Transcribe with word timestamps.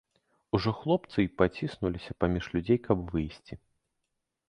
Ужо 0.57 0.71
хлопцы 0.77 1.13
й 1.21 1.33
паціснуліся 1.43 2.11
паміж 2.25 2.45
людзей 2.57 2.83
каб 2.91 2.97
выйсці. 3.15 3.53